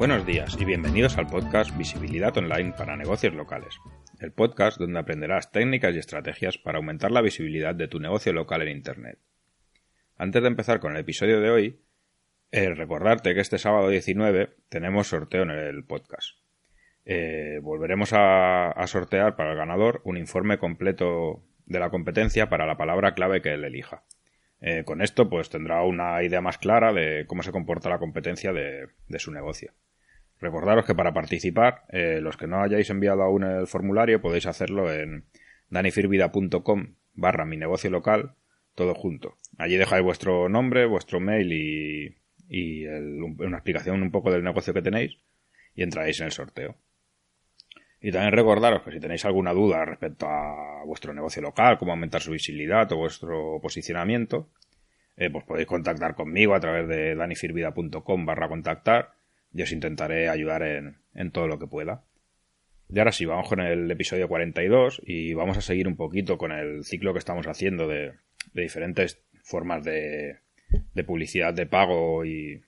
Buenos 0.00 0.24
días 0.24 0.56
y 0.58 0.64
bienvenidos 0.64 1.18
al 1.18 1.26
podcast 1.26 1.76
Visibilidad 1.76 2.34
Online 2.38 2.72
para 2.72 2.96
negocios 2.96 3.34
locales, 3.34 3.78
el 4.18 4.32
podcast 4.32 4.78
donde 4.78 4.98
aprenderás 4.98 5.52
técnicas 5.52 5.94
y 5.94 5.98
estrategias 5.98 6.56
para 6.56 6.78
aumentar 6.78 7.10
la 7.10 7.20
visibilidad 7.20 7.74
de 7.74 7.86
tu 7.86 8.00
negocio 8.00 8.32
local 8.32 8.62
en 8.62 8.78
Internet. 8.78 9.18
Antes 10.16 10.40
de 10.40 10.48
empezar 10.48 10.80
con 10.80 10.92
el 10.92 11.02
episodio 11.02 11.38
de 11.42 11.50
hoy, 11.50 11.80
eh, 12.50 12.70
recordarte 12.70 13.34
que 13.34 13.40
este 13.40 13.58
sábado 13.58 13.90
19 13.90 14.56
tenemos 14.70 15.08
sorteo 15.08 15.42
en 15.42 15.50
el 15.50 15.84
podcast. 15.84 16.30
Eh, 17.04 17.58
volveremos 17.62 18.14
a, 18.14 18.72
sortear 18.86 19.36
para 19.36 19.50
el 19.50 19.58
ganador 19.58 20.00
un 20.04 20.16
informe 20.16 20.56
completo 20.56 21.44
de 21.66 21.78
la 21.78 21.90
competencia 21.90 22.48
para 22.48 22.64
la 22.64 22.78
palabra 22.78 23.12
clave 23.12 23.42
que 23.42 23.52
él 23.52 23.64
elija. 23.64 24.04
Eh, 24.62 24.82
con 24.82 25.02
esto, 25.02 25.28
pues 25.28 25.50
tendrá 25.50 25.82
una 25.82 26.22
idea 26.22 26.40
más 26.40 26.56
clara 26.56 26.94
de 26.94 27.26
cómo 27.26 27.42
se 27.42 27.52
comporta 27.52 27.90
la 27.90 27.98
competencia 27.98 28.54
de 28.54 29.18
su 29.18 29.30
negocio. 29.30 29.74
Recordaros 30.40 30.86
que 30.86 30.94
para 30.94 31.12
participar, 31.12 31.84
eh, 31.90 32.20
los 32.22 32.36
que 32.36 32.46
no 32.46 32.62
hayáis 32.62 32.88
enviado 32.88 33.22
aún 33.22 33.44
el 33.44 33.66
formulario 33.66 34.22
podéis 34.22 34.46
hacerlo 34.46 34.92
en 34.92 35.26
danifirvida.com 35.68 36.94
barra 37.14 37.44
mi 37.44 37.58
negocio 37.58 37.90
local, 37.90 38.34
todo 38.74 38.94
junto. 38.94 39.36
Allí 39.58 39.76
dejáis 39.76 40.02
vuestro 40.02 40.48
nombre, 40.48 40.86
vuestro 40.86 41.20
mail 41.20 41.52
y, 41.52 42.86
una 43.38 43.58
explicación 43.58 44.02
un 44.02 44.10
poco 44.10 44.32
del 44.32 44.42
negocio 44.42 44.72
que 44.72 44.82
tenéis 44.82 45.18
y 45.74 45.82
entraréis 45.82 46.18
en 46.20 46.26
el 46.26 46.32
sorteo. 46.32 46.76
Y 48.00 48.10
también 48.10 48.32
recordaros 48.32 48.82
que 48.82 48.92
si 48.92 48.98
tenéis 48.98 49.26
alguna 49.26 49.52
duda 49.52 49.84
respecto 49.84 50.26
a 50.26 50.82
vuestro 50.86 51.12
negocio 51.12 51.42
local, 51.42 51.76
cómo 51.78 51.92
aumentar 51.92 52.22
su 52.22 52.32
visibilidad 52.32 52.90
o 52.92 52.96
vuestro 52.96 53.60
posicionamiento, 53.60 54.48
eh, 55.18 55.28
pues 55.30 55.44
podéis 55.44 55.68
contactar 55.68 56.14
conmigo 56.14 56.54
a 56.54 56.60
través 56.60 56.88
de 56.88 57.14
danifirvida.com 57.14 58.24
barra 58.24 58.48
contactar 58.48 59.19
y 59.52 59.62
os 59.62 59.72
intentaré 59.72 60.28
ayudar 60.28 60.62
en, 60.62 61.30
todo 61.32 61.48
lo 61.48 61.58
que 61.58 61.66
pueda. 61.66 62.04
Y 62.88 62.98
ahora 62.98 63.12
sí, 63.12 63.24
vamos 63.24 63.48
con 63.48 63.60
el 63.60 63.90
episodio 63.90 64.28
42 64.28 65.02
y 65.04 65.34
vamos 65.34 65.56
a 65.56 65.60
seguir 65.60 65.86
un 65.86 65.96
poquito 65.96 66.38
con 66.38 66.52
el 66.52 66.84
ciclo 66.84 67.12
que 67.12 67.18
estamos 67.18 67.46
haciendo 67.46 67.86
de, 67.86 68.14
diferentes 68.52 69.20
formas 69.42 69.84
de, 69.84 70.38
de 70.94 71.04
publicidad 71.04 71.54
de 71.54 71.66
pago 71.66 72.24
y, 72.24 72.60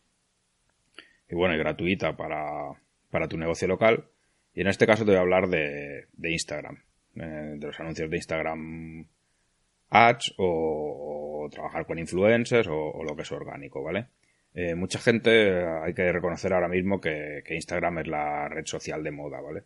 bueno, 1.30 1.54
y 1.54 1.58
gratuita 1.58 2.16
para, 2.16 3.28
tu 3.28 3.36
negocio 3.36 3.66
local. 3.68 4.04
Y 4.54 4.60
en 4.60 4.68
este 4.68 4.86
caso 4.86 5.04
te 5.04 5.12
voy 5.12 5.18
a 5.18 5.22
hablar 5.22 5.48
de, 5.48 6.06
Instagram, 6.22 6.82
eh, 7.16 7.54
de 7.56 7.66
los 7.66 7.80
anuncios 7.80 8.10
de 8.10 8.16
Instagram 8.16 9.06
ads 9.88 10.34
o, 10.38 11.48
trabajar 11.50 11.84
con 11.84 11.98
influencers 11.98 12.68
o 12.68 13.02
lo 13.02 13.16
que 13.16 13.22
es 13.22 13.32
orgánico, 13.32 13.82
¿vale? 13.82 14.06
Eh, 14.54 14.74
mucha 14.74 14.98
gente, 14.98 15.64
hay 15.64 15.94
que 15.94 16.12
reconocer 16.12 16.52
ahora 16.52 16.68
mismo 16.68 17.00
que, 17.00 17.42
que 17.44 17.54
Instagram 17.54 18.00
es 18.00 18.06
la 18.06 18.48
red 18.48 18.66
social 18.66 19.02
de 19.02 19.10
moda, 19.10 19.40
¿vale? 19.40 19.62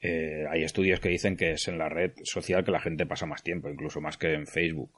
Eh, 0.00 0.46
hay 0.50 0.64
estudios 0.64 1.00
que 1.00 1.10
dicen 1.10 1.36
que 1.36 1.52
es 1.52 1.68
en 1.68 1.78
la 1.78 1.88
red 1.88 2.12
social 2.24 2.64
que 2.64 2.72
la 2.72 2.80
gente 2.80 3.06
pasa 3.06 3.26
más 3.26 3.42
tiempo, 3.42 3.68
incluso 3.68 4.00
más 4.00 4.16
que 4.16 4.32
en 4.32 4.46
Facebook. 4.46 4.90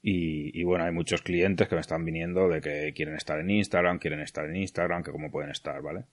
Y, 0.00 0.58
y 0.58 0.64
bueno, 0.64 0.84
hay 0.84 0.92
muchos 0.92 1.22
clientes 1.22 1.68
que 1.68 1.74
me 1.74 1.80
están 1.80 2.04
viniendo 2.04 2.48
de 2.48 2.60
que 2.60 2.92
quieren 2.94 3.16
estar 3.16 3.38
en 3.38 3.50
Instagram, 3.50 3.98
quieren 3.98 4.20
estar 4.20 4.46
en 4.46 4.56
Instagram, 4.56 5.02
que 5.02 5.12
cómo 5.12 5.30
pueden 5.30 5.50
estar, 5.50 5.82
¿vale? 5.82 6.04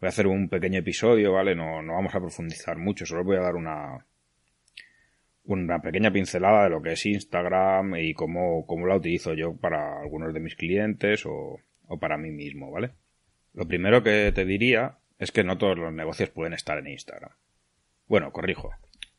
Voy 0.00 0.06
a 0.06 0.08
hacer 0.08 0.26
un 0.26 0.48
pequeño 0.48 0.80
episodio, 0.80 1.32
¿vale? 1.32 1.54
No, 1.54 1.82
no 1.82 1.94
vamos 1.94 2.14
a 2.14 2.20
profundizar 2.20 2.76
mucho, 2.76 3.06
solo 3.06 3.24
voy 3.24 3.36
a 3.36 3.40
dar 3.40 3.56
una, 3.56 4.04
una 5.44 5.80
pequeña 5.80 6.12
pincelada 6.12 6.64
de 6.64 6.70
lo 6.70 6.82
que 6.82 6.92
es 6.92 7.06
Instagram 7.06 7.96
y 7.96 8.12
cómo, 8.14 8.66
cómo 8.66 8.86
la 8.86 8.96
utilizo 8.96 9.34
yo 9.34 9.56
para 9.56 10.00
algunos 10.00 10.32
de 10.34 10.40
mis 10.40 10.56
clientes 10.56 11.24
o, 11.26 11.60
o 11.90 11.98
para 11.98 12.16
mí 12.16 12.30
mismo, 12.30 12.70
¿vale? 12.70 12.92
Lo 13.52 13.66
primero 13.66 14.02
que 14.04 14.30
te 14.32 14.44
diría 14.44 14.98
es 15.18 15.32
que 15.32 15.42
no 15.42 15.58
todos 15.58 15.76
los 15.76 15.92
negocios 15.92 16.30
pueden 16.30 16.52
estar 16.52 16.78
en 16.78 16.86
Instagram. 16.86 17.32
Bueno, 18.06 18.32
corrijo. 18.32 18.70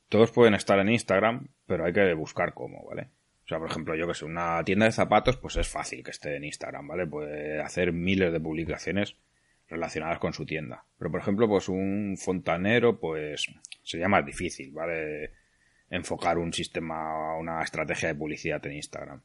Todos 0.07 0.31
pueden 0.31 0.53
estar 0.53 0.79
en 0.79 0.89
Instagram, 0.89 1.49
pero 1.67 1.85
hay 1.85 1.91
que 1.91 2.13
buscar 2.13 2.53
cómo, 2.53 2.85
¿vale? 2.87 3.09
O 3.43 3.47
sea, 3.47 3.59
por 3.59 3.69
ejemplo, 3.69 3.93
yo 3.95 4.07
que 4.07 4.13
sé, 4.13 4.23
una 4.23 4.63
tienda 4.63 4.85
de 4.85 4.93
zapatos, 4.93 5.35
pues 5.35 5.57
es 5.57 5.67
fácil 5.67 6.01
que 6.01 6.11
esté 6.11 6.37
en 6.37 6.45
Instagram, 6.45 6.87
¿vale? 6.87 7.05
Puede 7.05 7.61
hacer 7.61 7.91
miles 7.91 8.31
de 8.31 8.39
publicaciones 8.39 9.17
relacionadas 9.67 10.19
con 10.19 10.31
su 10.31 10.45
tienda. 10.45 10.85
Pero, 10.97 11.11
por 11.11 11.19
ejemplo, 11.19 11.49
pues 11.49 11.67
un 11.67 12.15
fontanero, 12.17 13.01
pues 13.01 13.47
sería 13.83 14.07
más 14.07 14.25
difícil, 14.25 14.71
¿vale? 14.71 15.33
Enfocar 15.89 16.37
un 16.37 16.53
sistema, 16.53 17.35
una 17.37 17.61
estrategia 17.63 18.07
de 18.07 18.15
publicidad 18.15 18.65
en 18.65 18.73
Instagram. 18.73 19.21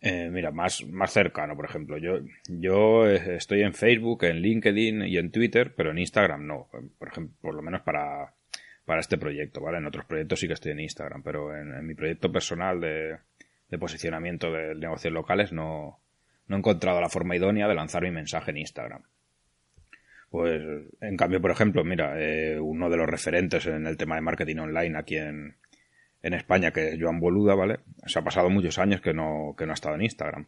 Eh, 0.00 0.30
mira, 0.30 0.52
más, 0.52 0.84
más 0.86 1.12
cercano, 1.12 1.56
por 1.56 1.64
ejemplo. 1.64 1.98
Yo, 1.98 2.20
yo 2.48 3.08
eh, 3.08 3.36
estoy 3.36 3.62
en 3.62 3.74
Facebook, 3.74 4.24
en 4.24 4.36
LinkedIn 4.36 5.02
y 5.02 5.18
en 5.18 5.30
Twitter, 5.30 5.74
pero 5.74 5.90
en 5.90 5.98
Instagram 5.98 6.46
no. 6.46 6.68
Por 6.98 7.08
ejemplo, 7.08 7.36
por 7.40 7.54
lo 7.54 7.62
menos 7.62 7.82
para, 7.82 8.34
para 8.84 9.00
este 9.00 9.18
proyecto, 9.18 9.60
¿vale? 9.60 9.78
En 9.78 9.86
otros 9.86 10.04
proyectos 10.04 10.40
sí 10.40 10.46
que 10.46 10.54
estoy 10.54 10.72
en 10.72 10.80
Instagram, 10.80 11.22
pero 11.22 11.56
en, 11.56 11.84
mi 11.86 11.94
proyecto 11.94 12.30
personal 12.30 12.80
de, 12.80 13.18
de 13.68 13.78
posicionamiento 13.78 14.52
de 14.52 14.74
negocios 14.76 15.12
locales 15.12 15.52
no, 15.52 16.00
no 16.46 16.56
he 16.56 16.58
encontrado 16.58 17.00
la 17.00 17.08
forma 17.08 17.36
idónea 17.36 17.66
de 17.66 17.74
lanzar 17.74 18.02
mi 18.02 18.10
mensaje 18.10 18.52
en 18.52 18.58
Instagram. 18.58 19.02
Pues, 20.30 20.62
en 21.00 21.16
cambio, 21.16 21.40
por 21.40 21.50
ejemplo, 21.50 21.84
mira, 21.84 22.20
eh, 22.20 22.60
uno 22.60 22.90
de 22.90 22.98
los 22.98 23.08
referentes 23.08 23.66
en 23.66 23.86
el 23.86 23.96
tema 23.96 24.14
de 24.14 24.20
marketing 24.20 24.58
online 24.58 24.98
aquí 24.98 25.16
en, 25.16 25.56
en 26.22 26.34
España, 26.34 26.72
que 26.72 26.98
Joan 27.00 27.20
Boluda, 27.20 27.54
¿vale? 27.54 27.80
Se 28.06 28.18
ha 28.18 28.22
pasado 28.22 28.50
muchos 28.50 28.78
años 28.78 29.00
que 29.00 29.14
no, 29.14 29.54
que 29.56 29.66
no 29.66 29.72
ha 29.72 29.74
estado 29.74 29.94
en 29.94 30.02
Instagram. 30.02 30.46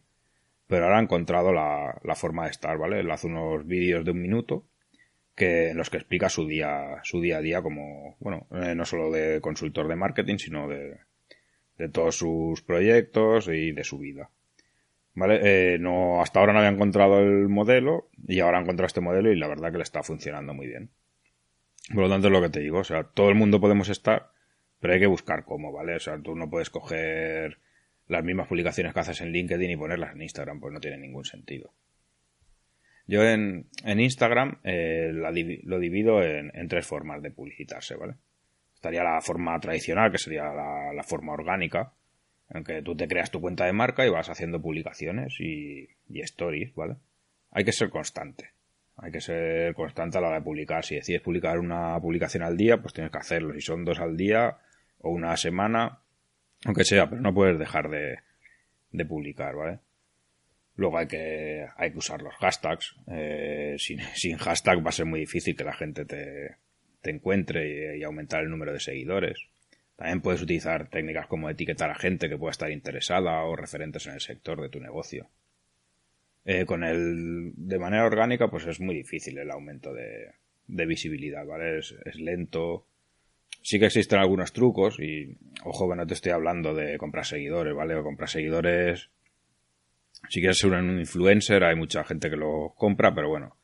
Pero 0.67 0.85
ahora 0.85 0.99
ha 0.99 1.03
encontrado 1.03 1.53
la, 1.53 1.99
la 2.05 2.15
forma 2.15 2.45
de 2.45 2.51
estar, 2.51 2.79
¿vale? 2.79 3.01
Él 3.01 3.11
hace 3.11 3.27
unos 3.27 3.67
vídeos 3.67 4.05
de 4.05 4.11
un 4.13 4.21
minuto 4.21 4.65
que, 5.35 5.71
en 5.71 5.77
los 5.77 5.91
que 5.91 5.97
explica 5.97 6.29
su 6.29 6.47
día, 6.47 7.01
su 7.03 7.21
día 7.21 7.39
a 7.39 7.41
día 7.41 7.63
como, 7.63 8.17
bueno, 8.21 8.47
eh, 8.53 8.75
no 8.75 8.85
solo 8.85 9.11
de 9.11 9.41
consultor 9.41 9.89
de 9.89 9.97
marketing, 9.97 10.37
sino 10.37 10.69
de, 10.69 10.99
de 11.79 11.89
todos 11.89 12.17
sus 12.17 12.63
proyectos 12.63 13.49
y 13.49 13.73
de 13.73 13.85
su 13.85 13.99
vida. 13.99 14.31
¿Vale? 15.15 15.41
Eh, 15.75 15.79
no, 15.79 16.21
hasta 16.23 16.39
ahora 16.39 16.53
no 16.53 16.61
había 16.61 16.71
encontrado 16.71 17.19
el 17.19 17.49
modelo 17.49 18.11
y 18.29 18.41
ahora 18.41 18.59
ha 18.59 18.63
encontrado 18.63 18.87
este 18.87 19.01
modelo 19.01 19.33
y 19.33 19.37
la 19.37 19.49
verdad 19.49 19.73
que 19.73 19.79
le 19.79 19.83
está 19.83 20.03
funcionando 20.03 20.55
muy 20.55 20.67
bien. 20.67 20.91
Por 21.93 22.05
lo 22.05 22.09
tanto, 22.09 22.29
es 22.29 22.33
lo 22.33 22.43
que 22.43 22.51
te 22.51 22.61
digo, 22.61 22.79
o 22.79 22.85
sea, 22.85 23.05
todo 23.05 23.31
el 23.31 23.35
mundo 23.35 23.61
podemos 23.61 23.89
estar, 23.89 24.31
pero 24.81 24.95
hay 24.95 25.01
que 25.01 25.07
buscar 25.07 25.45
cómo, 25.45 25.73
¿vale? 25.73 25.95
O 25.95 26.01
sea, 26.01 26.19
tú 26.21 26.35
no 26.35 26.51
puedes 26.51 26.71
coger 26.71 27.59
las 28.09 28.25
mismas 28.25 28.49
publicaciones 28.49 28.93
que 28.93 29.01
haces 29.01 29.21
en 29.21 29.31
LinkedIn 29.31 29.71
y 29.71 29.77
ponerlas 29.77 30.15
en 30.15 30.23
Instagram, 30.23 30.59
pues 30.59 30.73
no 30.73 30.81
tiene 30.81 30.99
ningún 30.99 31.25
sentido. 31.25 31.73
Yo 33.07 33.23
en, 33.25 33.67
en 33.85 34.01
Instagram 34.01 34.59
eh, 34.65 35.11
lo 35.13 35.79
divido 35.79 36.23
en, 36.23 36.51
en 36.55 36.69
tres 36.69 36.87
formas 36.87 37.23
de 37.23 37.31
publicitarse, 37.31 37.95
¿vale? 37.97 38.15
Estaría 38.75 39.05
la 39.05 39.21
forma 39.21 39.59
tradicional, 39.61 40.11
que 40.11 40.19
sería 40.19 40.45
la, 40.55 40.93
la 40.93 41.03
forma 41.03 41.35
orgánica, 41.35 41.93
en 42.49 42.65
que 42.65 42.83
tú 42.83 42.97
te 42.97 43.07
creas 43.07 43.31
tu 43.31 43.41
cuenta 43.41 43.67
de 43.67 43.73
marca 43.73 44.07
y 44.07 44.11
vas 44.11 44.31
haciendo 44.31 44.61
publicaciones 44.61 45.35
y, 45.39 45.89
y 46.09 46.21
stories, 46.23 46.75
¿vale? 46.75 46.97
Hay 47.51 47.65
que 47.65 47.73
ser 47.73 47.91
constante. 47.91 48.51
Hay 48.97 49.13
que 49.13 49.21
ser 49.21 49.75
constante 49.75 50.19
a 50.19 50.21
la 50.21 50.29
hora 50.29 50.39
de 50.39 50.45
publicar. 50.45 50.85
Si 50.85 50.95
decides 50.95 51.23
publicar 51.23 51.59
una 51.59 51.99
publicación 52.01 52.43
al 52.43 52.57
día, 52.57 52.79
pues 52.79 52.95
tienes 52.95 53.11
que 53.11 53.19
hacerlo. 53.19 53.55
Si 53.55 53.61
son 53.61 53.85
dos 53.85 53.99
al 53.99 54.17
día 54.17 54.59
o 55.01 55.11
una 55.11 55.37
semana, 55.37 56.01
aunque 56.65 56.85
sea, 56.85 57.09
pero 57.09 57.21
no 57.21 57.35
puedes 57.35 57.59
dejar 57.59 57.91
de, 57.91 58.19
de 58.93 59.05
publicar, 59.05 59.55
¿vale? 59.55 59.81
Luego 60.77 60.97
hay 60.97 61.07
que, 61.09 61.67
hay 61.77 61.93
que 61.93 61.99
usar 61.99 62.23
los 62.23 62.35
hashtags. 62.37 62.97
Eh, 63.09 63.77
sin, 63.79 64.01
sin 64.15 64.39
hashtag 64.39 64.85
va 64.85 64.89
a 64.89 64.93
ser 64.93 65.07
muy 65.07 65.21
difícil 65.21 65.57
que 65.57 65.65
la 65.65 65.75
gente 65.75 66.05
te, 66.05 66.57
te 67.01 67.11
encuentre 67.11 67.99
y, 67.99 68.03
aumentar 68.03 68.43
el 68.43 68.51
número 68.51 68.73
de 68.73 68.81
seguidores. 68.81 69.47
También 69.97 70.23
puedes 70.23 70.41
utilizar 70.41 70.89
técnicas 70.89 71.27
como 71.27 71.51
etiquetar 71.51 71.91
a 71.91 71.95
gente 71.95 72.29
que 72.29 72.39
pueda 72.39 72.53
estar 72.53 72.71
interesada 72.71 73.43
o 73.43 73.57
referentes 73.57 74.07
en 74.07 74.15
el 74.15 74.21
sector 74.21 74.63
de 74.63 74.71
tu 74.71 74.81
negocio. 74.81 75.29
Eh, 76.47 76.65
con 76.65 76.85
el 76.85 77.53
de 77.55 77.79
manera 77.79 78.07
orgánica, 78.07 78.49
pues 78.49 78.67
es 78.67 78.81
muy 78.81 78.95
difícil 78.95 79.37
el 79.37 79.51
aumento 79.51 79.93
de, 79.93 80.33
de 80.67 80.87
visibilidad, 80.87 81.45
¿vale? 81.45 81.79
Es 81.79 82.15
lento. 82.15 82.87
Sí 83.63 83.79
que 83.79 83.87
existen 83.87 84.19
algunos 84.19 84.53
trucos 84.53 84.99
y, 85.01 85.37
ojo, 85.65 85.89
que 85.91 85.97
no 85.97 86.07
te 86.07 86.15
estoy 86.15 86.33
hablando 86.33 86.75
de 86.75 86.97
comprar 86.99 87.27
seguidores, 87.27 87.75
¿vale? 87.75 87.95
O 87.95 88.03
comprar 88.03 88.29
seguidores. 88.29 89.11
Si 90.29 90.41
quieres 90.41 90.59
ser 90.59 90.73
un 90.73 90.99
influencer, 90.99 91.65
hay 91.65 91.77
mucha 91.77 92.05
gente 92.05 92.31
que 92.31 92.37
lo 92.37 92.75
compra, 92.77 93.15
pero 93.15 93.29
bueno, 93.29 93.57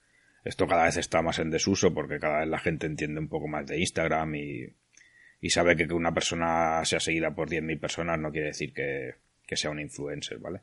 Esto 0.44 0.66
cada 0.66 0.84
vez 0.84 0.96
está 0.96 1.22
más 1.22 1.40
en 1.40 1.50
desuso 1.50 1.92
porque 1.92 2.20
cada 2.20 2.40
vez 2.40 2.48
la 2.48 2.58
gente 2.60 2.86
entiende 2.86 3.20
un 3.20 3.28
poco 3.28 3.48
más 3.48 3.66
de 3.66 3.78
Instagram 3.80 4.34
y, 4.36 4.66
y 5.40 5.50
sabe 5.50 5.76
que 5.76 5.92
una 5.92 6.14
persona 6.14 6.84
sea 6.84 7.00
seguida 7.00 7.34
por 7.34 7.48
10.000 7.50 7.80
personas 7.80 8.18
no 8.20 8.30
quiere 8.30 8.48
decir 8.48 8.72
que, 8.72 9.14
que 9.46 9.56
sea 9.56 9.70
un 9.70 9.80
influencer, 9.80 10.38
¿vale? 10.38 10.60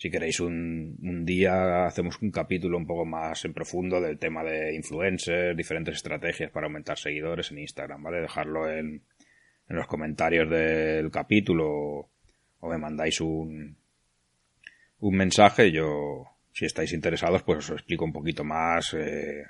Si 0.00 0.10
queréis 0.10 0.40
un, 0.40 0.96
un 1.02 1.26
día 1.26 1.84
hacemos 1.84 2.22
un 2.22 2.30
capítulo 2.30 2.78
un 2.78 2.86
poco 2.86 3.04
más 3.04 3.44
en 3.44 3.52
profundo 3.52 4.00
del 4.00 4.18
tema 4.18 4.42
de 4.42 4.74
influencers, 4.74 5.54
diferentes 5.54 5.96
estrategias 5.96 6.50
para 6.50 6.68
aumentar 6.68 6.96
seguidores 6.96 7.50
en 7.50 7.58
Instagram, 7.58 8.02
¿vale? 8.02 8.22
Dejarlo 8.22 8.66
en, 8.70 9.02
en 9.68 9.76
los 9.76 9.86
comentarios 9.86 10.48
del 10.48 11.10
capítulo 11.10 12.08
o 12.60 12.70
me 12.70 12.78
mandáis 12.78 13.20
un, 13.20 13.76
un 15.00 15.14
mensaje. 15.14 15.70
Yo, 15.70 16.24
si 16.50 16.64
estáis 16.64 16.94
interesados, 16.94 17.42
pues 17.42 17.58
os 17.58 17.72
explico 17.72 18.06
un 18.06 18.14
poquito 18.14 18.42
más 18.42 18.94
eh, 18.94 19.44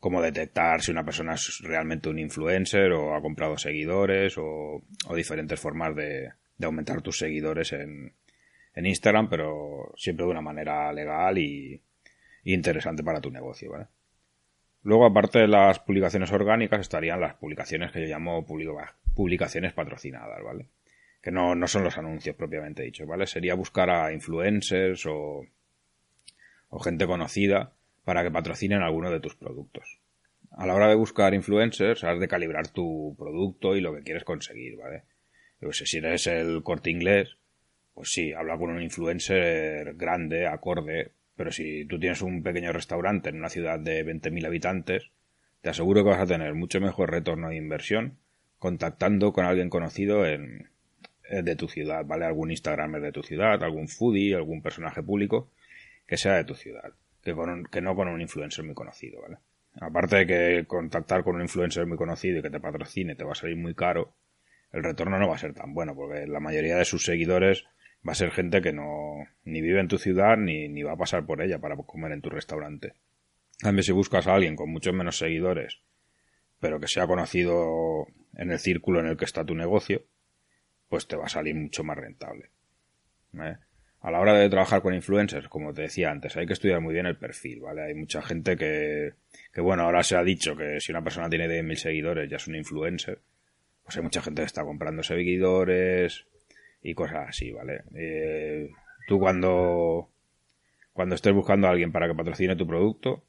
cómo 0.00 0.22
detectar 0.22 0.80
si 0.80 0.92
una 0.92 1.04
persona 1.04 1.34
es 1.34 1.60
realmente 1.62 2.08
un 2.08 2.18
influencer 2.18 2.90
o 2.92 3.14
ha 3.14 3.20
comprado 3.20 3.58
seguidores 3.58 4.38
o, 4.38 4.82
o 5.08 5.14
diferentes 5.14 5.60
formas 5.60 5.94
de, 5.94 6.30
de 6.56 6.66
aumentar 6.66 7.02
tus 7.02 7.18
seguidores 7.18 7.74
en, 7.74 8.14
en 8.74 8.86
Instagram, 8.86 9.28
pero 9.28 9.92
siempre 9.96 10.24
de 10.24 10.30
una 10.30 10.40
manera 10.40 10.92
legal 10.92 11.38
y, 11.38 11.80
interesante 12.44 13.02
para 13.02 13.20
tu 13.20 13.30
negocio, 13.30 13.70
¿vale? 13.70 13.86
Luego, 14.82 15.06
aparte 15.06 15.38
de 15.38 15.48
las 15.48 15.78
publicaciones 15.78 16.30
orgánicas, 16.30 16.80
estarían 16.80 17.20
las 17.20 17.34
publicaciones 17.34 17.90
que 17.90 18.02
yo 18.02 18.06
llamo 18.06 18.44
publicaciones 19.14 19.72
patrocinadas, 19.72 20.42
¿vale? 20.42 20.66
Que 21.22 21.30
no, 21.30 21.54
no 21.54 21.66
son 21.66 21.84
los 21.84 21.96
anuncios 21.96 22.36
propiamente 22.36 22.82
dichos, 22.82 23.06
¿vale? 23.06 23.26
Sería 23.26 23.54
buscar 23.54 23.88
a 23.88 24.12
influencers 24.12 25.06
o, 25.06 25.46
o 26.68 26.78
gente 26.80 27.06
conocida 27.06 27.72
para 28.04 28.22
que 28.22 28.30
patrocinen 28.30 28.82
alguno 28.82 29.10
de 29.10 29.20
tus 29.20 29.34
productos. 29.34 30.00
A 30.50 30.66
la 30.66 30.74
hora 30.74 30.88
de 30.88 30.94
buscar 30.94 31.32
influencers, 31.32 32.04
has 32.04 32.20
de 32.20 32.28
calibrar 32.28 32.68
tu 32.68 33.14
producto 33.18 33.74
y 33.76 33.80
lo 33.80 33.94
que 33.94 34.02
quieres 34.02 34.24
conseguir, 34.24 34.76
¿vale? 34.76 35.04
Yo 35.60 35.72
sé, 35.72 35.86
si 35.86 35.98
eres 35.98 36.26
el 36.26 36.62
corte 36.62 36.90
inglés, 36.90 37.38
pues 37.94 38.10
sí, 38.10 38.32
habla 38.32 38.58
con 38.58 38.70
un 38.70 38.82
influencer 38.82 39.94
grande, 39.94 40.46
acorde, 40.46 41.12
pero 41.36 41.52
si 41.52 41.84
tú 41.86 41.98
tienes 41.98 42.22
un 42.22 42.42
pequeño 42.42 42.72
restaurante 42.72 43.30
en 43.30 43.36
una 43.36 43.48
ciudad 43.48 43.78
de 43.78 44.04
20.000 44.04 44.46
habitantes, 44.46 45.10
te 45.60 45.70
aseguro 45.70 46.04
que 46.04 46.10
vas 46.10 46.20
a 46.20 46.26
tener 46.26 46.54
mucho 46.54 46.80
mejor 46.80 47.10
retorno 47.10 47.48
de 47.48 47.56
inversión 47.56 48.18
contactando 48.58 49.32
con 49.32 49.44
alguien 49.44 49.70
conocido 49.70 50.26
en, 50.26 50.68
eh, 51.28 51.42
de 51.42 51.56
tu 51.56 51.68
ciudad, 51.68 52.04
¿vale? 52.04 52.24
Algún 52.24 52.50
Instagramer 52.50 53.00
de 53.00 53.12
tu 53.12 53.22
ciudad, 53.22 53.62
algún 53.62 53.88
foodie, 53.88 54.34
algún 54.34 54.62
personaje 54.62 55.02
público 55.02 55.50
que 56.06 56.16
sea 56.16 56.34
de 56.34 56.44
tu 56.44 56.54
ciudad, 56.54 56.92
que, 57.22 57.34
con 57.34 57.48
un, 57.48 57.64
que 57.64 57.80
no 57.80 57.96
con 57.96 58.08
un 58.08 58.20
influencer 58.20 58.64
muy 58.64 58.74
conocido, 58.74 59.22
¿vale? 59.22 59.38
Aparte 59.80 60.16
de 60.16 60.26
que 60.26 60.64
contactar 60.66 61.24
con 61.24 61.36
un 61.36 61.42
influencer 61.42 61.86
muy 61.86 61.96
conocido 61.96 62.38
y 62.38 62.42
que 62.42 62.50
te 62.50 62.60
patrocine 62.60 63.16
te 63.16 63.24
va 63.24 63.32
a 63.32 63.34
salir 63.34 63.56
muy 63.56 63.74
caro, 63.74 64.12
el 64.72 64.82
retorno 64.82 65.18
no 65.18 65.28
va 65.28 65.36
a 65.36 65.38
ser 65.38 65.54
tan 65.54 65.72
bueno, 65.72 65.94
porque 65.94 66.26
la 66.26 66.40
mayoría 66.40 66.76
de 66.76 66.84
sus 66.84 67.04
seguidores 67.04 67.64
va 68.06 68.12
a 68.12 68.16
ser 68.16 68.30
gente 68.30 68.60
que 68.60 68.72
no 68.72 69.26
ni 69.44 69.60
vive 69.60 69.80
en 69.80 69.88
tu 69.88 69.98
ciudad 69.98 70.36
ni, 70.36 70.68
ni 70.68 70.82
va 70.82 70.92
a 70.92 70.96
pasar 70.96 71.24
por 71.24 71.40
ella 71.42 71.58
para 71.58 71.76
comer 71.76 72.12
en 72.12 72.20
tu 72.20 72.30
restaurante. 72.30 72.94
También 73.58 73.84
si 73.84 73.92
buscas 73.92 74.26
a 74.26 74.34
alguien 74.34 74.56
con 74.56 74.70
muchos 74.70 74.94
menos 74.94 75.16
seguidores, 75.16 75.80
pero 76.60 76.80
que 76.80 76.88
sea 76.88 77.06
conocido 77.06 78.06
en 78.36 78.50
el 78.50 78.58
círculo 78.58 79.00
en 79.00 79.06
el 79.06 79.16
que 79.16 79.24
está 79.24 79.44
tu 79.44 79.54
negocio, 79.54 80.04
pues 80.88 81.06
te 81.06 81.16
va 81.16 81.26
a 81.26 81.28
salir 81.28 81.54
mucho 81.54 81.84
más 81.84 81.96
rentable. 81.96 82.50
¿Vale? 83.32 83.58
A 84.00 84.10
la 84.10 84.20
hora 84.20 84.34
de 84.34 84.50
trabajar 84.50 84.82
con 84.82 84.94
influencers, 84.94 85.48
como 85.48 85.72
te 85.72 85.82
decía 85.82 86.10
antes, 86.10 86.36
hay 86.36 86.46
que 86.46 86.52
estudiar 86.52 86.80
muy 86.80 86.92
bien 86.92 87.06
el 87.06 87.16
perfil, 87.16 87.60
¿vale? 87.60 87.84
Hay 87.84 87.94
mucha 87.94 88.20
gente 88.20 88.54
que, 88.54 89.14
que 89.50 89.60
bueno, 89.62 89.84
ahora 89.84 90.02
se 90.02 90.14
ha 90.14 90.22
dicho 90.22 90.54
que 90.54 90.78
si 90.78 90.92
una 90.92 91.02
persona 91.02 91.30
tiene 91.30 91.48
10.000 91.48 91.74
seguidores 91.76 92.28
ya 92.28 92.36
es 92.36 92.46
un 92.46 92.54
influencer, 92.54 93.20
pues 93.82 93.96
hay 93.96 94.02
mucha 94.02 94.20
gente 94.20 94.42
que 94.42 94.46
está 94.46 94.62
comprando 94.62 95.02
seguidores, 95.02 96.26
y 96.84 96.94
cosas 96.94 97.30
así, 97.30 97.50
¿vale? 97.50 97.82
Eh, 97.94 98.70
tú 99.08 99.18
cuando, 99.18 100.10
cuando 100.92 101.14
estés 101.14 101.32
buscando 101.32 101.66
a 101.66 101.70
alguien 101.70 101.90
para 101.90 102.06
que 102.06 102.14
patrocine 102.14 102.54
tu 102.54 102.66
producto, 102.66 103.24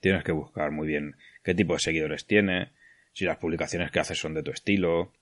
tienes 0.00 0.22
que 0.22 0.32
buscar 0.32 0.70
muy 0.70 0.86
bien 0.86 1.16
qué 1.42 1.54
tipo 1.54 1.74
de 1.74 1.80
seguidores 1.80 2.26
tiene, 2.26 2.70
si 3.12 3.24
las 3.24 3.38
publicaciones 3.38 3.90
que 3.90 3.98
haces 3.98 4.18
son 4.18 4.34
de 4.34 4.44
tu 4.44 4.52
estilo, 4.52 5.12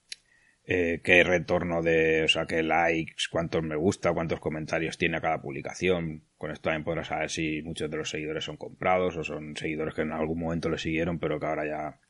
eh, 0.64 1.00
qué 1.02 1.25
retorno 1.25 1.82
de, 1.82 2.23
o 2.25 2.29
sea, 2.29 2.46
qué 2.46 2.62
likes, 2.62 3.25
cuántos 3.31 3.62
me 3.62 3.76
gusta, 3.76 4.12
cuántos 4.12 4.38
comentarios 4.38 4.99
tiene 4.99 5.17
a 5.17 5.20
cada 5.20 5.40
publicación. 5.40 6.25
Con 6.37 6.50
esto 6.50 6.64
también 6.64 6.84
podrás 6.84 7.08
saber 7.08 7.31
si 7.31 7.62
muchos 7.62 7.90
de 7.90 7.96
los 7.96 8.11
seguidores 8.11 8.44
son 8.44 8.58
comprados 8.58 9.17
o 9.17 9.25
son 9.25 9.56
seguidores 9.56 9.94
que 9.94 10.02
en 10.02 10.12
algún 10.12 10.38
momento 10.38 10.69
le 10.69 10.79
siguieron 10.79 11.19
pero 11.19 11.40
que 11.40 11.46
ahora 11.46 11.67
ya 11.67 12.00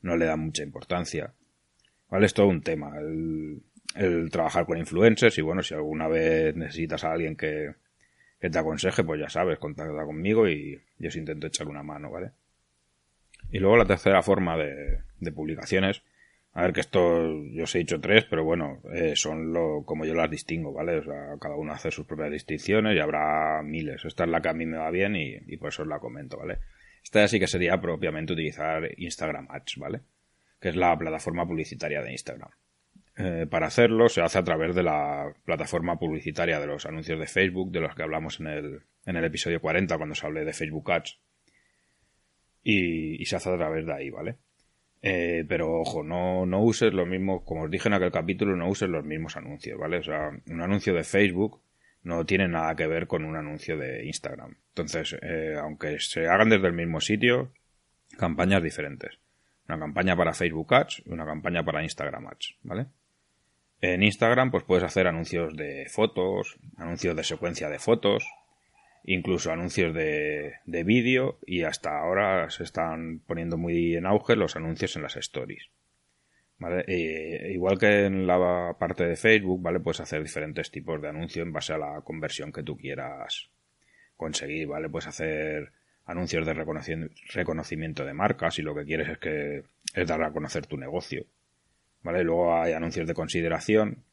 no 0.00 0.16
le 0.16 0.24
dan 0.24 0.40
mucha 0.40 0.62
importancia. 0.62 1.34
¿Vale? 2.08 2.26
Es 2.26 2.34
todo 2.34 2.48
un 2.48 2.62
tema. 2.62 2.90
El 3.94 4.30
trabajar 4.30 4.66
con 4.66 4.78
influencers 4.78 5.36
y 5.38 5.42
bueno, 5.42 5.62
si 5.62 5.74
alguna 5.74 6.08
vez 6.08 6.54
necesitas 6.54 7.04
a 7.04 7.12
alguien 7.12 7.36
que, 7.36 7.74
te 8.38 8.58
aconseje, 8.58 9.04
pues 9.04 9.20
ya 9.20 9.28
sabes, 9.28 9.58
contacta 9.58 10.04
conmigo 10.04 10.48
y 10.48 10.80
yo 10.98 11.08
os 11.08 11.16
intento 11.16 11.46
echar 11.46 11.68
una 11.68 11.82
mano, 11.82 12.10
¿vale? 12.10 12.30
Y 13.50 13.58
luego 13.58 13.76
la 13.76 13.84
tercera 13.84 14.22
forma 14.22 14.56
de, 14.56 15.00
de 15.18 15.32
publicaciones, 15.32 16.02
a 16.52 16.62
ver 16.62 16.72
que 16.72 16.80
esto, 16.80 17.44
yo 17.52 17.64
os 17.64 17.74
he 17.74 17.78
dicho 17.78 18.00
tres, 18.00 18.24
pero 18.28 18.44
bueno, 18.44 18.80
eh, 18.92 19.14
son 19.14 19.52
lo, 19.52 19.84
como 19.84 20.04
yo 20.04 20.14
las 20.14 20.30
distingo, 20.30 20.72
¿vale? 20.72 20.98
O 20.98 21.04
sea, 21.04 21.36
cada 21.40 21.56
uno 21.56 21.72
hace 21.72 21.90
sus 21.90 22.06
propias 22.06 22.32
distinciones 22.32 22.96
y 22.96 22.98
habrá 22.98 23.62
miles. 23.62 24.04
Esta 24.04 24.24
es 24.24 24.30
la 24.30 24.40
que 24.40 24.48
a 24.48 24.54
mí 24.54 24.66
me 24.66 24.78
va 24.78 24.90
bien 24.90 25.14
y, 25.14 25.36
y 25.46 25.56
por 25.58 25.68
eso 25.68 25.82
os 25.82 25.88
la 25.88 26.00
comento, 26.00 26.38
¿vale? 26.38 26.58
Esta 27.04 27.26
sí 27.28 27.38
que 27.38 27.46
sería 27.46 27.80
propiamente 27.80 28.32
utilizar 28.32 28.88
Instagram 28.96 29.46
Ads, 29.48 29.76
¿vale? 29.76 30.00
Que 30.60 30.70
es 30.70 30.76
la 30.76 30.96
plataforma 30.98 31.46
publicitaria 31.46 32.02
de 32.02 32.12
Instagram. 32.12 32.50
Eh, 33.16 33.46
para 33.50 33.66
hacerlo 33.66 34.08
se 34.08 34.22
hace 34.22 34.38
a 34.38 34.44
través 34.44 34.74
de 34.74 34.82
la 34.82 35.34
plataforma 35.44 35.98
publicitaria 35.98 36.60
de 36.60 36.66
los 36.66 36.86
anuncios 36.86 37.18
de 37.18 37.26
Facebook, 37.26 37.70
de 37.70 37.80
los 37.80 37.94
que 37.94 38.02
hablamos 38.02 38.40
en 38.40 38.46
el, 38.46 38.82
en 39.04 39.16
el 39.16 39.24
episodio 39.24 39.60
40 39.60 39.96
cuando 39.96 40.14
se 40.14 40.26
hablé 40.26 40.44
de 40.44 40.52
Facebook 40.52 40.90
Ads. 40.90 41.18
Y, 42.62 43.24
se 43.24 43.36
hace 43.36 43.50
a 43.50 43.56
través 43.56 43.86
de 43.86 43.92
ahí, 43.92 44.10
¿vale? 44.10 44.36
Eh, 45.02 45.44
pero 45.48 45.80
ojo, 45.80 46.02
no, 46.02 46.44
no 46.44 46.62
uses 46.62 46.92
lo 46.92 47.06
mismo, 47.06 47.44
como 47.44 47.62
os 47.62 47.70
dije 47.70 47.88
en 47.88 47.94
aquel 47.94 48.12
capítulo, 48.12 48.54
no 48.54 48.68
uses 48.68 48.88
los 48.88 49.04
mismos 49.04 49.36
anuncios, 49.36 49.78
¿vale? 49.78 49.98
O 49.98 50.02
sea, 50.02 50.30
un 50.46 50.60
anuncio 50.60 50.92
de 50.94 51.04
Facebook 51.04 51.62
no 52.02 52.24
tiene 52.24 52.48
nada 52.48 52.74
que 52.76 52.86
ver 52.86 53.06
con 53.06 53.24
un 53.24 53.36
anuncio 53.36 53.76
de 53.76 54.04
Instagram. 54.06 54.56
Entonces, 54.68 55.16
eh, 55.22 55.56
aunque 55.60 55.98
se 56.00 56.26
hagan 56.26 56.50
desde 56.50 56.66
el 56.66 56.74
mismo 56.74 57.00
sitio, 57.00 57.52
campañas 58.18 58.62
diferentes. 58.62 59.18
Una 59.68 59.78
campaña 59.78 60.16
para 60.16 60.34
Facebook 60.34 60.74
Ads 60.74 61.02
y 61.06 61.12
una 61.12 61.24
campaña 61.24 61.64
para 61.64 61.82
Instagram 61.82 62.26
Ads, 62.26 62.56
¿vale? 62.62 62.86
En 63.80 64.02
Instagram 64.02 64.50
pues 64.50 64.64
puedes 64.64 64.84
hacer 64.84 65.06
anuncios 65.06 65.56
de 65.56 65.86
fotos, 65.88 66.58
anuncios 66.76 67.16
de 67.16 67.24
secuencia 67.24 67.68
de 67.68 67.78
fotos, 67.78 68.24
incluso 69.04 69.50
anuncios 69.50 69.94
de, 69.94 70.54
de 70.66 70.84
vídeo 70.84 71.38
y 71.46 71.62
hasta 71.62 71.98
ahora 71.98 72.50
se 72.50 72.64
están 72.64 73.20
poniendo 73.20 73.56
muy 73.56 73.96
en 73.96 74.06
auge 74.06 74.36
los 74.36 74.56
anuncios 74.56 74.96
en 74.96 75.02
las 75.02 75.16
stories. 75.16 75.70
Igual 76.88 77.78
que 77.78 78.04
en 78.04 78.26
la 78.26 78.76
parte 78.78 79.06
de 79.06 79.16
Facebook, 79.16 79.62
¿vale? 79.62 79.80
Puedes 79.80 80.00
hacer 80.00 80.22
diferentes 80.22 80.70
tipos 80.70 81.00
de 81.00 81.08
anuncios 81.08 81.46
en 81.46 81.52
base 81.52 81.72
a 81.72 81.78
la 81.78 82.02
conversión 82.02 82.52
que 82.52 82.62
tú 82.62 82.76
quieras 82.76 83.48
conseguir, 84.16 84.66
¿vale? 84.68 84.90
Puedes 84.90 85.06
hacer 85.06 85.72
anuncios 86.04 86.44
de 86.44 86.52
reconocimiento 86.52 88.04
de 88.04 88.12
marcas 88.12 88.58
y 88.58 88.62
lo 88.62 88.74
que 88.74 88.84
quieres 88.84 89.08
es 89.08 89.18
que 89.18 89.62
es 89.94 90.06
dar 90.06 90.22
a 90.22 90.32
conocer 90.32 90.66
tu 90.66 90.76
negocio. 90.76 91.24
¿Vale? 92.02 92.24
Luego 92.24 92.54
hay 92.54 92.72
anuncios 92.72 93.06
de 93.06 93.14
consideración, 93.14 94.04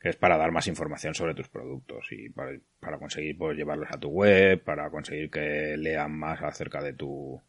que 0.00 0.10
es 0.10 0.16
para 0.16 0.36
dar 0.36 0.52
más 0.52 0.66
información 0.66 1.14
sobre 1.14 1.34
tus 1.34 1.48
productos 1.48 2.06
y 2.10 2.28
para, 2.28 2.58
para 2.80 2.98
conseguir 2.98 3.38
pues, 3.38 3.56
llevarlos 3.56 3.88
a 3.90 3.98
tu 3.98 4.08
web, 4.08 4.62
para 4.62 4.90
conseguir 4.90 5.30
que 5.30 5.76
lean 5.76 6.12
más 6.12 6.42
acerca 6.42 6.82
de 6.82 6.92
tu, 6.92 7.40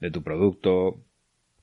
de 0.00 0.10
tu 0.10 0.22
producto, 0.22 1.00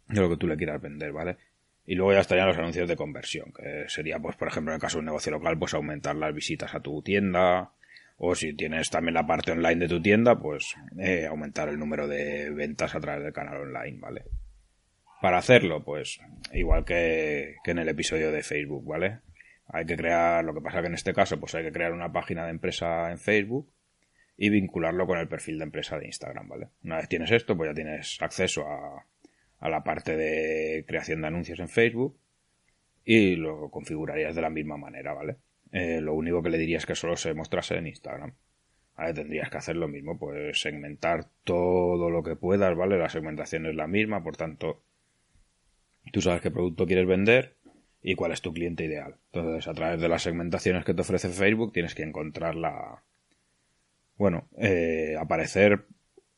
de 0.07 0.21
lo 0.21 0.29
que 0.29 0.37
tú 0.37 0.47
le 0.47 0.57
quieras 0.57 0.81
vender, 0.81 1.11
¿vale? 1.11 1.37
Y 1.85 1.95
luego 1.95 2.13
ya 2.13 2.19
estarían 2.19 2.47
los 2.47 2.57
anuncios 2.57 2.87
de 2.87 2.95
conversión, 2.95 3.53
que 3.53 3.85
sería, 3.87 4.19
pues, 4.19 4.35
por 4.35 4.49
ejemplo, 4.49 4.71
en 4.71 4.75
el 4.75 4.81
caso 4.81 4.97
de 4.97 4.99
un 4.99 5.05
negocio 5.05 5.31
local, 5.31 5.57
pues 5.57 5.73
aumentar 5.73 6.15
las 6.15 6.33
visitas 6.33 6.73
a 6.75 6.81
tu 6.81 7.01
tienda, 7.01 7.71
o 8.17 8.35
si 8.35 8.53
tienes 8.53 8.89
también 8.89 9.13
la 9.13 9.27
parte 9.27 9.51
online 9.51 9.75
de 9.75 9.87
tu 9.87 10.01
tienda, 10.01 10.39
pues 10.39 10.75
eh, 10.99 11.27
aumentar 11.27 11.69
el 11.69 11.79
número 11.79 12.07
de 12.07 12.49
ventas 12.49 12.95
a 12.95 12.99
través 12.99 13.23
del 13.23 13.33
canal 13.33 13.57
online, 13.57 13.99
¿vale? 13.99 14.23
Para 15.21 15.37
hacerlo, 15.37 15.83
pues 15.83 16.19
igual 16.53 16.85
que, 16.85 17.55
que 17.63 17.71
en 17.71 17.79
el 17.79 17.89
episodio 17.89 18.31
de 18.31 18.43
Facebook, 18.43 18.85
¿vale? 18.85 19.19
Hay 19.67 19.85
que 19.85 19.97
crear, 19.97 20.45
lo 20.45 20.53
que 20.53 20.61
pasa 20.61 20.81
que 20.81 20.87
en 20.87 20.93
este 20.93 21.13
caso, 21.13 21.39
pues 21.39 21.55
hay 21.55 21.63
que 21.63 21.71
crear 21.71 21.91
una 21.91 22.11
página 22.11 22.45
de 22.45 22.51
empresa 22.51 23.11
en 23.11 23.17
Facebook 23.17 23.69
y 24.37 24.49
vincularlo 24.49 25.07
con 25.07 25.17
el 25.17 25.27
perfil 25.27 25.57
de 25.57 25.65
empresa 25.65 25.97
de 25.97 26.05
Instagram, 26.05 26.47
¿vale? 26.47 26.67
Una 26.83 26.97
vez 26.97 27.09
tienes 27.09 27.31
esto, 27.31 27.57
pues 27.57 27.69
ya 27.69 27.73
tienes 27.73 28.17
acceso 28.21 28.67
a, 28.67 29.05
a 29.59 29.69
la 29.69 29.83
parte 29.83 30.15
de 30.15 30.85
creación 30.87 31.21
de 31.21 31.27
anuncios 31.27 31.59
en 31.59 31.69
Facebook 31.69 32.17
y 33.03 33.35
lo 33.35 33.69
configurarías 33.69 34.35
de 34.35 34.41
la 34.41 34.49
misma 34.49 34.77
manera, 34.77 35.13
¿vale? 35.13 35.37
Eh, 35.71 36.01
lo 36.01 36.13
único 36.13 36.41
que 36.41 36.49
le 36.49 36.57
diría 36.57 36.77
es 36.77 36.85
que 36.85 36.95
solo 36.95 37.15
se 37.15 37.33
mostrase 37.33 37.75
en 37.75 37.87
Instagram. 37.87 38.33
¿vale? 38.95 39.13
Tendrías 39.13 39.49
que 39.49 39.57
hacer 39.57 39.75
lo 39.75 39.87
mismo, 39.87 40.17
pues 40.17 40.59
segmentar 40.59 41.25
todo 41.43 42.09
lo 42.09 42.23
que 42.23 42.35
puedas, 42.35 42.75
¿vale? 42.75 42.97
La 42.97 43.09
segmentación 43.09 43.65
es 43.65 43.75
la 43.75 43.87
misma, 43.87 44.23
por 44.23 44.37
tanto, 44.37 44.83
tú 46.11 46.21
sabes 46.21 46.41
qué 46.41 46.51
producto 46.51 46.85
quieres 46.85 47.07
vender 47.07 47.57
y 48.01 48.15
cuál 48.15 48.31
es 48.31 48.41
tu 48.41 48.53
cliente 48.53 48.85
ideal. 48.85 49.17
Entonces, 49.31 49.67
a 49.67 49.73
través 49.73 49.99
de 49.99 50.07
las 50.07 50.23
segmentaciones 50.23 50.85
que 50.85 50.93
te 50.93 51.01
ofrece 51.01 51.29
Facebook, 51.29 51.73
tienes 51.73 51.95
que 51.95 52.03
encontrar 52.03 52.55
la... 52.55 53.03
Bueno, 54.15 54.47
eh, 54.57 55.15
aparecer 55.19 55.85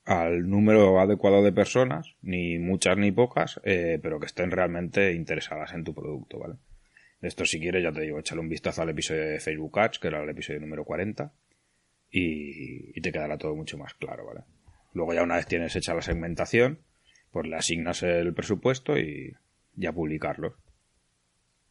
al 0.06 0.50
número 0.50 1.00
adecuado 1.00 1.44
de 1.44 1.52
personas, 1.52 2.16
ni 2.22 2.58
muchas 2.58 2.98
ni 2.98 3.12
pocas, 3.12 3.62
eh, 3.64 4.00
pero 4.02 4.20
que 4.20 4.26
estén 4.26 4.52
realmente 4.52 5.14
interesadas 5.14 5.74
en 5.74 5.84
tu 5.84 5.94
producto, 5.94 6.40
¿vale? 6.40 6.56
Esto 7.22 7.46
si 7.46 7.60
quieres, 7.60 7.84
ya 7.84 7.92
te 7.92 8.02
digo, 8.02 8.18
échale 8.18 8.42
un 8.42 8.50
vistazo 8.50 8.82
al 8.82 8.90
episodio 8.90 9.26
de 9.26 9.40
Facebook 9.40 9.78
Ads, 9.80 10.00
que 10.00 10.08
era 10.08 10.24
el 10.24 10.30
episodio 10.30 10.62
número 10.62 10.84
40, 10.86 11.32
y, 12.10 12.98
y 12.98 13.02
te 13.02 13.12
quedará 13.12 13.38
todo 13.38 13.56
mucho 13.56 13.78
más 13.78 13.94
claro, 13.94 14.26
¿vale? 14.26 14.42
Luego 14.94 15.14
ya 15.14 15.22
una 15.22 15.36
vez 15.36 15.46
tienes 15.46 15.76
hecha 15.76 15.94
la 15.94 16.02
segmentación, 16.02 16.80
pues 17.32 17.48
le 17.48 17.56
asignas 17.56 18.02
el 18.02 18.34
presupuesto 18.34 18.98
y 18.98 19.36
ya 19.80 19.94
publicarlo. 19.94 20.56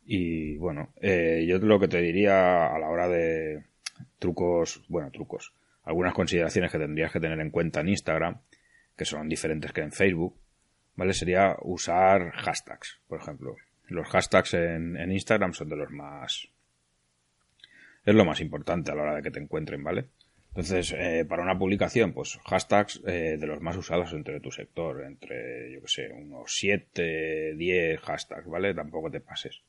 Y 0.05 0.57
bueno, 0.57 0.93
eh, 1.00 1.45
yo 1.47 1.59
lo 1.59 1.79
que 1.79 1.88
te 1.88 2.00
diría 2.00 2.67
a 2.67 2.79
la 2.79 2.88
hora 2.88 3.09
de 3.09 3.65
trucos, 4.19 4.83
bueno, 4.88 5.11
trucos, 5.11 5.53
algunas 5.85 6.15
consideraciones 6.15 6.73
que 6.73 6.79
tendrías 6.79 7.12
que 7.12 7.21
tener 7.21 7.38
en 7.41 7.50
cuenta 7.50 7.81
en 7.81 7.91
Instagram, 7.91 8.41
que 8.97 9.05
son 9.05 9.29
diferentes 9.29 9.73
que 9.73 9.83
en 9.83 9.93
Facebook, 9.93 10.35
¿vale? 10.97 11.12
Sería 11.12 11.57
usar 11.61 12.31
hashtags, 12.31 13.00
por 13.07 13.21
ejemplo. 13.21 13.57
Los 13.88 14.09
hashtags 14.09 14.55
en 14.55 15.12
Instagram 15.12 15.53
son 15.53 15.69
de 15.69 15.77
los 15.77 15.91
más... 15.91 16.49
Es 18.05 18.15
lo 18.15 18.25
más 18.25 18.41
importante 18.41 18.91
a 18.91 18.95
la 18.95 19.03
hora 19.03 19.17
de 19.17 19.23
que 19.23 19.31
te 19.31 19.41
encuentren, 19.41 19.83
¿vale? 19.85 20.09
Entonces, 20.59 20.93
eh, 20.99 21.25
para 21.25 21.45
una 21.45 21.57
publicación, 21.57 22.12
pues 22.12 22.37
hashtags 22.45 23.00
eh, 23.07 23.37
de 23.38 23.47
los 23.47 23.61
más 23.61 23.77
usados 23.77 24.12
entre 24.12 24.41
tu 24.41 24.50
sector, 24.50 25.05
entre, 25.05 25.73
yo 25.73 25.81
que 25.83 25.87
sé, 25.87 26.09
unos 26.11 26.53
7, 26.53 27.55
10 27.55 28.00
hashtags, 28.00 28.49
¿vale? 28.49 28.75
Tampoco 28.75 29.09
te 29.09 29.21
pases. 29.21 29.62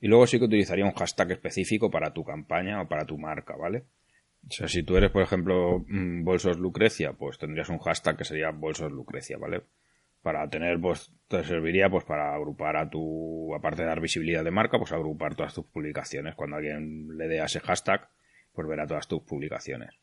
Y 0.00 0.08
luego 0.08 0.26
sí 0.26 0.38
que 0.38 0.46
utilizaría 0.46 0.86
un 0.86 0.94
hashtag 0.94 1.32
específico 1.32 1.90
para 1.90 2.14
tu 2.14 2.24
campaña 2.24 2.80
o 2.80 2.88
para 2.88 3.04
tu 3.04 3.18
marca, 3.18 3.54
¿vale? 3.54 3.84
O 4.48 4.50
sea, 4.50 4.66
si 4.66 4.82
tú 4.82 4.96
eres, 4.96 5.10
por 5.10 5.20
ejemplo, 5.20 5.84
mm, 5.86 6.24
Bolsos 6.24 6.56
Lucrecia, 6.56 7.12
pues 7.12 7.36
tendrías 7.36 7.68
un 7.68 7.78
hashtag 7.78 8.16
que 8.16 8.24
sería 8.24 8.48
Bolsos 8.48 8.90
Lucrecia, 8.90 9.36
¿vale? 9.36 9.60
Para 10.22 10.48
tener, 10.48 10.80
pues, 10.80 11.12
te 11.28 11.44
serviría, 11.44 11.90
pues, 11.90 12.04
para 12.04 12.34
agrupar 12.34 12.78
a 12.78 12.88
tu, 12.88 13.54
aparte 13.54 13.82
de 13.82 13.88
dar 13.88 14.00
visibilidad 14.00 14.42
de 14.42 14.52
marca, 14.52 14.78
pues 14.78 14.90
agrupar 14.92 15.34
todas 15.34 15.52
tus 15.52 15.66
publicaciones. 15.66 16.34
Cuando 16.34 16.56
alguien 16.56 17.18
le 17.18 17.28
dé 17.28 17.42
a 17.42 17.44
ese 17.44 17.60
hashtag, 17.60 18.08
pues 18.58 18.66
verá 18.66 18.88
todas 18.88 19.06
tus 19.06 19.22
publicaciones. 19.22 19.94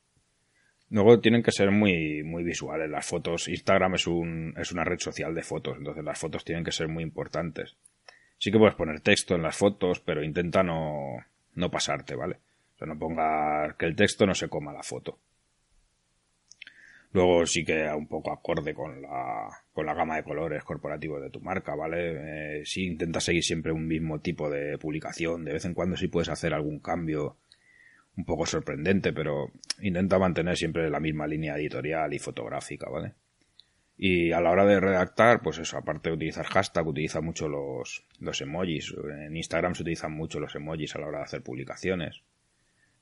Luego 0.89 1.19
tienen 1.19 1.43
que 1.43 1.51
ser 1.51 1.71
muy, 1.71 2.23
muy 2.23 2.41
visuales. 2.41 2.89
Las 2.89 3.05
fotos, 3.05 3.49
Instagram 3.49 3.95
es 3.95 4.07
un, 4.07 4.53
es 4.55 4.71
una 4.71 4.85
red 4.85 4.97
social 4.97 5.35
de 5.35 5.43
fotos, 5.43 5.75
entonces 5.77 6.05
las 6.05 6.17
fotos 6.17 6.45
tienen 6.45 6.63
que 6.63 6.71
ser 6.71 6.87
muy 6.87 7.03
importantes. 7.03 7.75
Sí 8.37 8.53
que 8.53 8.57
puedes 8.57 8.75
poner 8.75 9.01
texto 9.01 9.35
en 9.35 9.41
las 9.41 9.57
fotos, 9.57 9.99
pero 9.99 10.23
intenta 10.23 10.63
no, 10.63 11.17
no 11.55 11.69
pasarte, 11.69 12.15
¿vale? 12.15 12.37
O 12.75 12.77
sea, 12.77 12.87
no 12.87 12.97
pongas 12.97 13.75
que 13.75 13.87
el 13.87 13.95
texto 13.97 14.25
no 14.25 14.33
se 14.33 14.47
coma 14.47 14.71
la 14.71 14.83
foto. 14.83 15.19
Luego 17.11 17.45
sí 17.45 17.65
que 17.65 17.89
un 17.89 18.07
poco 18.07 18.31
acorde 18.31 18.73
con 18.73 19.01
la, 19.01 19.49
con 19.73 19.85
la 19.85 19.93
gama 19.93 20.15
de 20.15 20.23
colores 20.23 20.63
corporativos 20.63 21.21
de 21.21 21.29
tu 21.29 21.41
marca, 21.41 21.75
¿vale? 21.75 22.59
Eh, 22.59 22.65
sí 22.65 22.85
intenta 22.85 23.19
seguir 23.19 23.43
siempre 23.43 23.73
un 23.73 23.85
mismo 23.85 24.21
tipo 24.21 24.49
de 24.49 24.77
publicación. 24.77 25.43
De 25.43 25.51
vez 25.51 25.65
en 25.65 25.73
cuando 25.73 25.97
sí 25.97 26.07
puedes 26.07 26.29
hacer 26.29 26.53
algún 26.53 26.79
cambio 26.79 27.35
un 28.17 28.25
poco 28.25 28.45
sorprendente, 28.45 29.13
pero 29.13 29.51
intenta 29.81 30.17
mantener 30.19 30.57
siempre 30.57 30.89
la 30.89 30.99
misma 30.99 31.27
línea 31.27 31.57
editorial 31.57 32.13
y 32.13 32.19
fotográfica, 32.19 32.89
¿vale? 32.89 33.13
Y 33.97 34.31
a 34.31 34.41
la 34.41 34.51
hora 34.51 34.65
de 34.65 34.79
redactar, 34.79 35.41
pues 35.41 35.57
eso, 35.57 35.77
aparte 35.77 36.09
de 36.09 36.15
utilizar 36.15 36.45
hashtag, 36.45 36.87
utiliza 36.87 37.21
mucho 37.21 37.47
los, 37.47 38.05
los 38.19 38.41
emojis. 38.41 38.93
En 39.25 39.35
Instagram 39.35 39.73
se 39.73 39.83
utilizan 39.83 40.11
mucho 40.11 40.39
los 40.39 40.53
emojis 40.55 40.95
a 40.95 40.99
la 40.99 41.07
hora 41.07 41.17
de 41.19 41.23
hacer 41.23 41.43
publicaciones. 41.43 42.23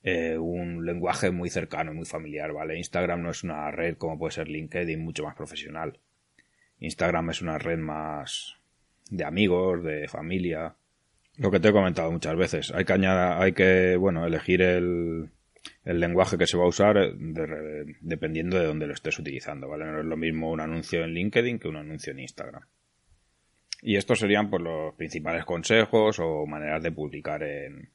Eh, 0.04 0.36
un 0.38 0.84
lenguaje 0.84 1.30
muy 1.30 1.48
cercano, 1.50 1.94
muy 1.94 2.04
familiar, 2.04 2.52
¿vale? 2.52 2.76
Instagram 2.76 3.22
no 3.22 3.30
es 3.30 3.42
una 3.42 3.70
red 3.70 3.96
como 3.96 4.18
puede 4.18 4.32
ser 4.32 4.48
LinkedIn, 4.48 5.02
mucho 5.02 5.24
más 5.24 5.34
profesional. 5.34 5.98
Instagram 6.78 7.30
es 7.30 7.42
una 7.42 7.58
red 7.58 7.78
más 7.78 8.56
de 9.10 9.24
amigos, 9.24 9.82
de 9.82 10.06
familia. 10.06 10.76
Lo 11.36 11.50
que 11.50 11.58
te 11.60 11.68
he 11.68 11.72
comentado 11.72 12.10
muchas 12.12 12.36
veces. 12.36 12.72
Hay 12.74 12.84
que 12.84 12.92
añadir, 12.92 13.42
hay 13.42 13.52
que, 13.52 13.96
bueno, 13.96 14.24
elegir 14.26 14.62
el, 14.62 15.30
el 15.84 16.00
lenguaje 16.00 16.38
que 16.38 16.46
se 16.46 16.56
va 16.56 16.64
a 16.64 16.68
usar 16.68 16.96
de- 16.96 17.96
dependiendo 18.00 18.58
de 18.58 18.66
dónde 18.66 18.86
lo 18.86 18.92
estés 18.94 19.18
utilizando, 19.18 19.68
¿vale? 19.68 19.84
No 19.86 19.98
es 20.00 20.04
lo 20.06 20.16
mismo 20.16 20.50
un 20.52 20.60
anuncio 20.60 21.02
en 21.02 21.10
LinkedIn 21.10 21.58
que 21.58 21.68
un 21.68 21.76
anuncio 21.76 22.12
en 22.12 22.20
Instagram. 22.20 22.62
Y 23.82 23.96
estos 23.96 24.20
serían 24.20 24.48
pues 24.48 24.62
los 24.62 24.94
principales 24.94 25.44
consejos 25.44 26.18
o 26.20 26.46
maneras 26.46 26.82
de 26.82 26.92
publicar 26.92 27.42
en, 27.42 27.90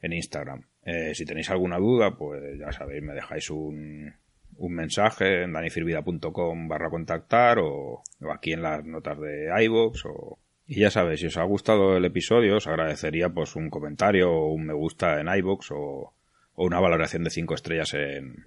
en 0.00 0.12
Instagram. 0.12 0.62
Eh, 0.84 1.14
si 1.14 1.26
tenéis 1.26 1.50
alguna 1.50 1.78
duda, 1.78 2.16
pues 2.16 2.58
ya 2.58 2.70
sabéis, 2.72 3.02
me 3.02 3.12
dejáis 3.14 3.50
un, 3.50 4.14
un 4.58 4.72
mensaje 4.74 5.42
en 5.42 5.52
danifirvida.com 5.52 6.68
barra 6.68 6.88
contactar 6.88 7.58
o, 7.58 8.02
o 8.20 8.32
aquí 8.32 8.52
en 8.52 8.62
las 8.62 8.84
notas 8.84 9.18
de 9.20 9.50
iVoox 9.64 10.04
o... 10.06 10.38
Y 10.66 10.80
ya 10.80 10.90
sabéis, 10.90 11.20
si 11.20 11.26
os 11.26 11.36
ha 11.36 11.44
gustado 11.44 11.96
el 11.96 12.04
episodio, 12.04 12.56
os 12.56 12.66
agradecería 12.66 13.28
pues 13.28 13.54
un 13.54 13.70
comentario 13.70 14.32
o 14.32 14.52
un 14.52 14.66
me 14.66 14.74
gusta 14.74 15.20
en 15.20 15.28
iVoox 15.28 15.70
o, 15.70 16.12
una 16.56 16.80
valoración 16.80 17.22
de 17.22 17.30
5 17.30 17.54
estrellas 17.54 17.94
en, 17.94 18.46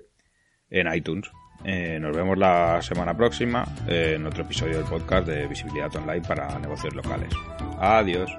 en 0.70 0.94
iTunes. 0.94 1.30
Eh, 1.64 2.00
nos 2.00 2.16
vemos 2.16 2.38
la 2.38 2.82
semana 2.82 3.16
próxima 3.16 3.66
en 3.88 4.26
otro 4.26 4.44
episodio 4.44 4.78
del 4.78 4.86
podcast 4.86 5.28
de 5.28 5.48
Visibilidad 5.48 5.96
Online 5.96 6.28
para 6.28 6.58
negocios 6.60 6.96
locales. 6.96 7.30
Adiós. 7.80 8.32